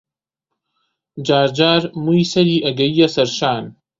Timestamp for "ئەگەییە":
2.65-3.07